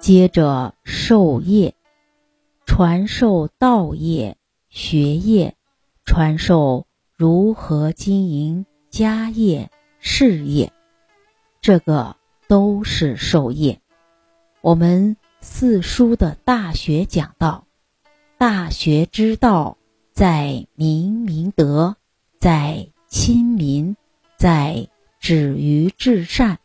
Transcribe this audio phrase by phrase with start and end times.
[0.00, 1.74] 接着授业，
[2.66, 4.36] 传授道业、
[4.68, 5.56] 学业，
[6.04, 6.86] 传授
[7.16, 9.70] 如何经营家业、
[10.00, 10.70] 事业，
[11.62, 12.16] 这个
[12.48, 13.80] 都是授业。
[14.60, 17.66] 我们四书的大学讲到，
[18.36, 19.78] 大学之道，
[20.12, 21.96] 在明明德，
[22.38, 23.96] 在亲民，
[24.44, 24.88] 在
[25.20, 26.58] 止于至善，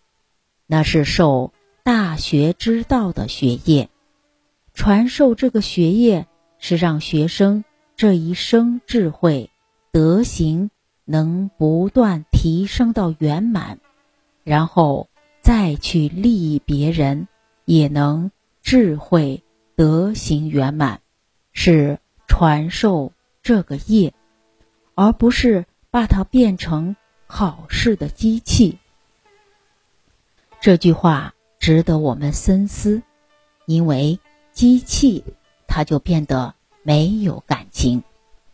[0.68, 1.54] 那是受。
[1.82, 3.90] 大学之道的学业，
[4.74, 7.64] 传授这个学业是让学生
[7.96, 9.50] 这一生智慧
[9.94, 10.72] 德行
[11.06, 13.80] 能不断提升到圆满，
[14.44, 15.08] 然后
[15.40, 17.30] 再去利益别人，
[17.64, 18.30] 也能
[18.62, 19.42] 智慧
[19.78, 21.00] 德行圆满，
[21.54, 24.14] 是传授这个业，
[24.96, 26.98] 而不是把它变成
[27.30, 28.78] 考试的机器。
[30.60, 31.34] 这句话。
[31.62, 33.02] 值得我们深思，
[33.66, 34.18] 因为
[34.54, 35.26] 机器
[35.68, 38.02] 它就变得没有感情，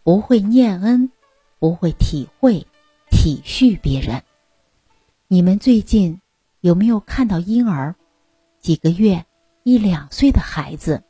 [0.02, 1.12] 不会念恩，
[1.60, 2.66] 不会体会、
[3.12, 4.24] 体恤别人。
[5.28, 6.20] 你们最近
[6.62, 7.94] 有没有看到婴儿，
[8.60, 9.24] 几个月、
[9.62, 11.04] 一两岁的孩子，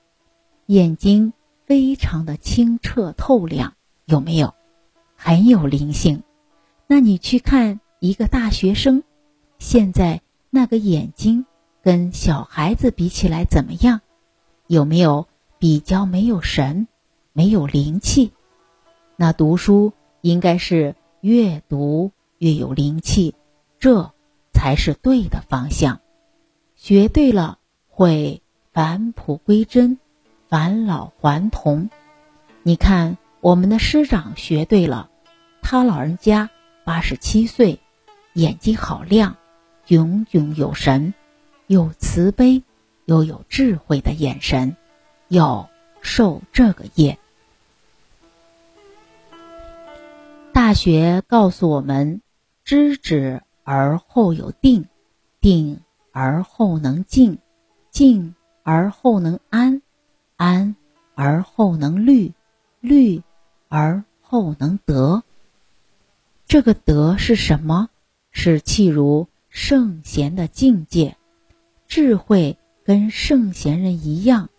[0.65, 1.31] 眼睛
[1.65, 4.53] 非常的清澈透亮，有没有？
[5.15, 6.21] 很有灵性。
[6.87, 9.03] 那你去看一个大学生，
[9.59, 11.45] 现在那个眼睛。
[11.83, 14.01] 跟小孩子比起来怎么样？
[14.65, 15.27] 有没有
[15.59, 16.87] 比较没有神、
[17.31, 18.31] 没有灵气？
[19.15, 23.35] 那读书应该是越读越有灵气，
[23.77, 24.11] 这
[24.51, 25.99] 才是对的方向。
[26.75, 28.41] 学对了会
[28.73, 29.99] 返璞归真、
[30.49, 31.91] 返老还童。
[32.63, 35.11] 你看我们的师长学对了，
[35.61, 36.49] 他老人家
[36.85, 37.79] 八十七岁，
[38.33, 39.35] 眼睛好亮，
[39.87, 41.15] 炯炯有神。
[41.65, 42.61] 有慈悲
[43.05, 44.77] 又有智慧的眼神，
[45.29, 45.67] 要
[45.99, 47.17] 受这个业。
[50.53, 52.21] 大学告诉我们：
[52.63, 54.85] 知止而后有定，
[55.41, 55.79] 定
[56.11, 57.39] 而后能静，
[57.89, 59.81] 静而后能安，
[60.37, 60.75] 安
[61.15, 62.31] 而后能虑，
[62.79, 63.23] 虑
[63.69, 65.23] 而后能得。
[66.47, 67.89] 这个德是什么？
[68.31, 71.17] 是契如圣贤的境界。
[71.87, 74.49] 智慧跟圣贤人一样，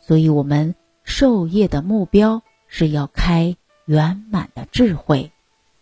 [0.00, 3.56] 所以我们授业的目标是要开
[3.86, 5.32] 圆满的智慧，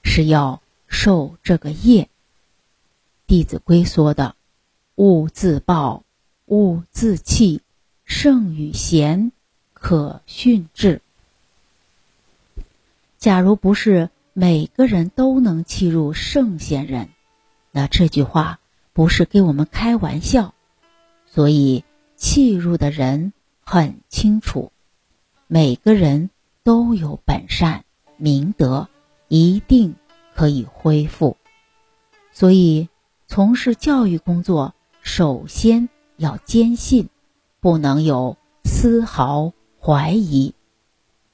[0.03, 2.05] 是要受这个业。
[3.27, 4.37] 《弟子规》说的
[4.97, 6.05] ：“勿自暴，
[6.47, 7.61] 勿自弃，
[8.05, 9.33] 圣与贤，
[9.73, 11.01] 可训致。”
[13.19, 17.11] 假如不是每个人都能契入圣贤人，
[17.71, 18.61] 那这句话
[18.95, 20.55] 不是给我们开玩笑。
[21.27, 21.85] 所以，
[22.17, 24.73] 契入的人很清楚，
[25.47, 26.31] 每个人
[26.63, 27.85] 都有本善
[28.17, 28.89] 明德，
[29.29, 29.97] 一定
[30.35, 31.37] 可以恢复。
[32.33, 32.89] 所以，
[33.27, 37.11] 从事教育工作，首先要坚信，
[37.61, 40.55] 不能有丝毫怀疑。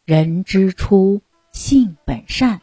[0.04, 1.20] 人之初，
[1.52, 2.60] 性本善，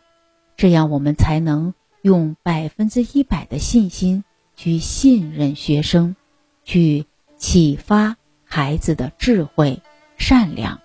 [0.57, 4.23] 这样我们才能用百分之一百的信心
[4.55, 6.15] 去信任学生，
[6.63, 7.05] 去。
[7.37, 9.81] 启发孩子的智慧、
[10.17, 10.79] 善良，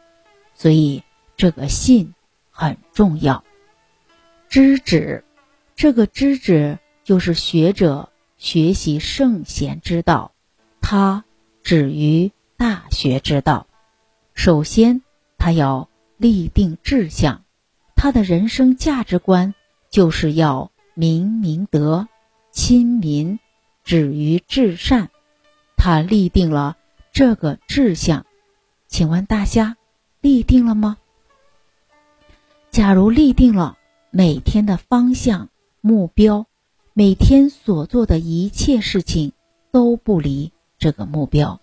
[0.53, 1.04] 所以
[1.36, 2.12] 这个信
[2.50, 3.44] 很重要。
[4.48, 5.25] 知止，
[5.76, 10.32] 这个知止就是学者学习圣贤之道，
[10.82, 11.25] 他
[11.62, 13.69] 止于大学之道。
[14.34, 15.02] 首先，
[15.38, 17.44] 他要立定志向，
[17.94, 19.54] 他的人生价值观
[19.90, 22.08] 就是要明明德、
[22.52, 23.40] 亲民、
[23.82, 25.10] 止于至善。
[25.76, 26.76] 他立定了
[27.12, 28.24] 这个志向，
[28.86, 29.76] 请问大家
[30.20, 30.96] 立定了吗？
[32.70, 33.76] 假如立定了
[34.10, 35.48] 每天的方向、
[35.80, 36.46] 目标，
[36.92, 39.32] 每天所做的一切事情
[39.72, 41.60] 都不离这个目标，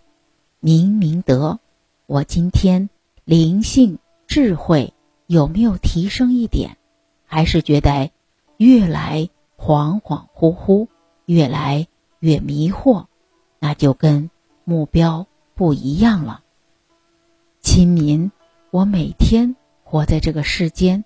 [0.60, 1.60] 明明德，
[2.08, 2.90] 我今天
[3.24, 4.94] 灵性智慧
[5.28, 6.78] 有没有提升一点？
[7.26, 8.10] 还是觉得
[8.58, 10.88] 越来恍恍惚惚，
[11.26, 11.88] 越来
[12.20, 13.06] 越迷惑？
[13.60, 14.30] 那就跟
[14.64, 16.42] 目标不一样了。
[17.62, 18.32] 亲民，
[18.72, 21.06] 我每天活在这个世间，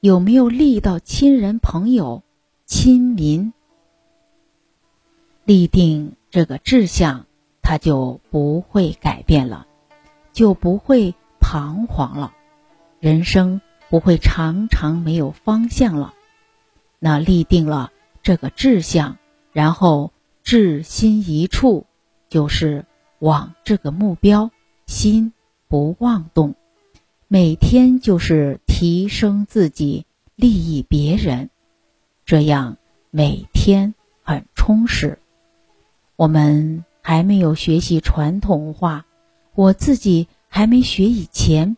[0.00, 2.22] 有没有立到亲人朋友？
[2.66, 3.52] 亲民，
[5.44, 7.26] 立定这个志向，
[7.62, 9.66] 他就不会改变了，
[10.32, 12.32] 就不会彷徨了，
[13.00, 13.60] 人生
[13.90, 16.14] 不会常常没有方向了。
[17.04, 17.90] 那立定了
[18.22, 19.18] 这个志向，
[19.50, 20.12] 然后
[20.44, 21.84] 志心一处，
[22.28, 22.86] 就是
[23.18, 24.52] 往这个目标，
[24.86, 25.32] 心
[25.66, 26.54] 不妄动，
[27.26, 30.06] 每天就是提升自己，
[30.36, 31.50] 利益别人，
[32.24, 32.76] 这样
[33.10, 35.18] 每天很充实。
[36.14, 39.06] 我们还没有学习传统文化，
[39.56, 41.76] 我自己还没学以前，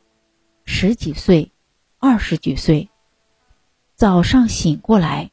[0.67, 1.51] 十几岁，
[1.99, 2.91] 二十几岁，
[3.97, 5.31] 早上醒过来。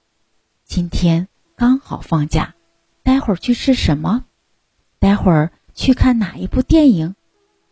[0.65, 2.53] 今天刚好放假，
[3.01, 4.23] 待会儿去吃什么？
[4.99, 7.15] 待会儿去看哪一部电影，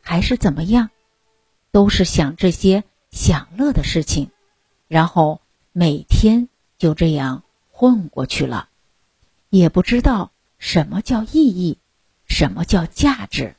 [0.01, 0.89] 还是怎么样？
[1.71, 4.31] 都是想这些享乐的事情，
[4.87, 5.41] 然后
[5.73, 6.49] 每天
[6.79, 8.67] 就这样混过去了，
[9.51, 11.77] 也不知道什么叫意义，
[12.27, 13.55] 什么叫价值。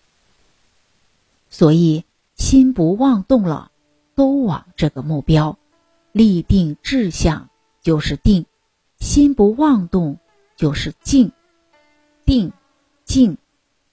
[1.48, 2.04] 所以
[2.34, 3.70] 心不妄动了，
[4.16, 5.56] 都往这个目标，
[6.12, 7.50] 立定志向
[7.82, 8.46] 就是定。
[8.98, 10.18] 心不妄动，
[10.56, 11.30] 就是静；
[12.26, 12.52] 定、
[13.04, 13.38] 静，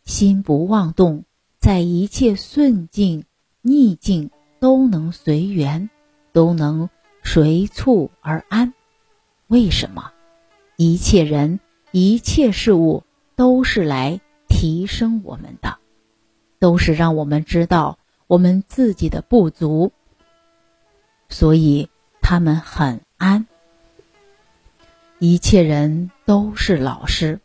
[0.04, 1.24] 心不妄动，
[1.60, 3.24] 在一切顺境、
[3.62, 5.90] 逆境都能随缘，
[6.34, 6.90] 都能
[7.24, 8.74] 随处而安。
[9.48, 10.12] 为什么？
[10.75, 11.62] 一切人、
[11.92, 13.04] 一切事物
[13.38, 14.19] 都是来
[14.50, 15.78] 提升我们的，
[16.60, 17.98] 都是让我们知道
[18.28, 19.94] 我们自己的不足，
[21.30, 21.90] 所以
[22.30, 23.48] 他们很安。
[25.18, 27.40] 一切人都是老师，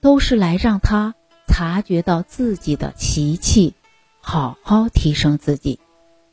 [0.00, 1.14] 都是来让他
[1.46, 3.74] 察觉到自己的习气，
[4.22, 5.80] 好好提升自己。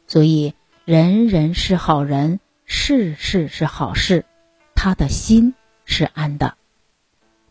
[0.08, 0.54] 所以，
[0.86, 4.24] 人人是好人，事事是好事，
[4.76, 5.54] 他的心
[5.84, 6.56] 是安的。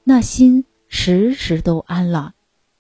[0.02, 2.32] 那心时时都安了，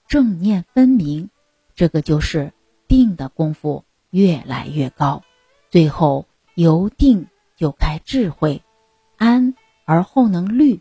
[0.08, 1.28] 正念分明，
[1.74, 2.54] 这个就是
[2.88, 5.22] 定的功夫越来越高，
[5.70, 7.26] 最后由定
[7.62, 8.60] 就开智慧，
[9.18, 9.54] 安。
[9.84, 10.80] 而后能虑，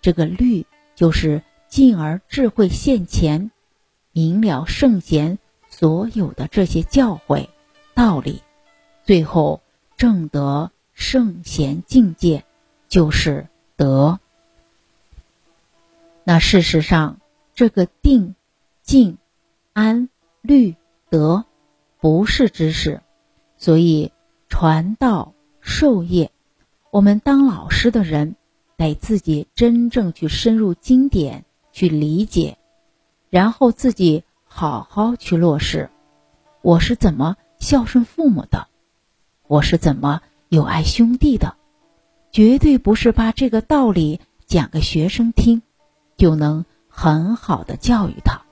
[0.00, 3.50] 这个虑就是进而智慧现前，
[4.10, 5.38] 明了圣贤
[5.68, 7.48] 所有的这些教诲
[7.92, 8.42] 道理，
[9.02, 9.60] 最后
[9.98, 12.44] 正得圣贤境界，
[12.88, 14.18] 就是德。
[16.22, 17.20] 那事实上，
[17.54, 18.34] 这个定、
[18.82, 19.18] 静、
[19.74, 20.08] 安、
[20.40, 20.74] 虑、
[21.10, 21.44] 德，
[22.00, 23.02] 不是知识，
[23.58, 24.10] 所以
[24.48, 25.33] 传道
[25.66, 26.30] 授业，
[26.90, 28.36] 我们当老师的人。
[28.76, 32.58] 得自己真正去深入经典去理解，
[33.30, 35.90] 然后自己好好去落实。
[36.60, 38.66] 我是怎么孝顺父母的？
[39.46, 41.54] 我是怎么友爱兄弟的？
[42.32, 45.62] 绝对不是把这个道理讲给学生听，
[46.16, 48.42] 就能很好的教育他。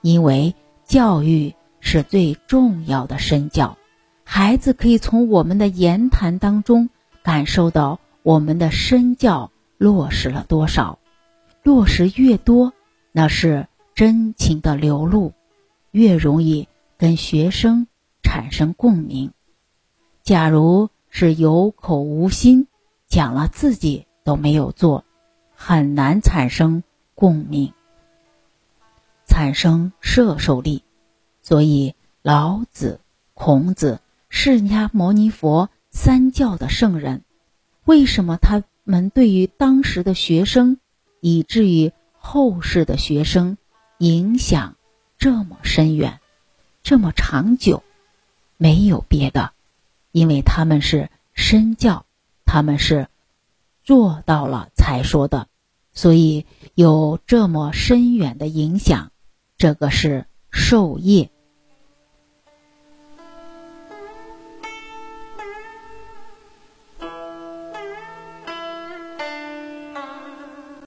[0.00, 3.76] 因为教育是最重要的身教，
[4.28, 6.90] 孩子可以从我们的言谈当中
[7.22, 8.00] 感受到。
[8.22, 10.98] 我们的身教落实了多少？
[11.62, 12.72] 落实越多，
[13.12, 15.32] 那是真情的流露，
[15.92, 16.66] 越容易
[16.98, 17.86] 跟学生
[18.24, 19.30] 产生共鸣。
[20.24, 22.66] 假如是有口无心，
[23.06, 25.04] 讲了自己都没有做，
[25.54, 26.82] 很难产生
[27.14, 27.72] 共鸣，
[29.24, 30.82] 产生摄受力。
[31.42, 32.98] 所以，老子、
[33.34, 37.22] 孔子、释迦牟尼佛三教的圣人。
[37.84, 40.78] 为什么他们对于当时的学生，
[41.20, 43.56] 以至于后世的学生，
[43.98, 44.76] 影响
[45.18, 46.20] 这么深远，
[46.82, 47.82] 这么长久？
[48.56, 49.52] 没有别的，
[50.12, 52.06] 因为他们是身教，
[52.44, 53.08] 他们是
[53.84, 55.46] 做到了才说的，
[55.92, 59.12] 所以有这么深远的影响。
[59.58, 61.30] 这个是授业。